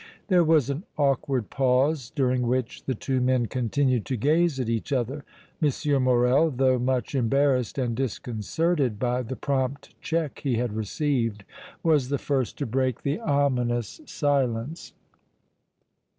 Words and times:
There 0.29 0.43
was 0.43 0.71
an 0.71 0.83
awkward 0.97 1.51
pause, 1.51 2.09
during 2.09 2.47
which 2.47 2.85
the 2.85 2.95
two 2.95 3.21
men 3.21 3.45
continued 3.45 4.03
to 4.07 4.17
gaze 4.17 4.59
at 4.59 4.67
each 4.67 4.91
other. 4.91 5.23
M. 5.61 5.69
Morrel, 6.01 6.49
though 6.49 6.79
much 6.79 7.13
embarrassed 7.13 7.77
and 7.77 7.95
disconcerted 7.95 8.97
by 8.97 9.21
the 9.21 9.35
prompt 9.35 9.93
check 10.01 10.39
he 10.39 10.55
had 10.55 10.73
received, 10.73 11.43
was 11.83 12.09
the 12.09 12.17
first 12.17 12.57
to 12.57 12.65
break 12.65 13.03
the 13.03 13.19
ominous 13.19 14.01
silence. 14.05 14.93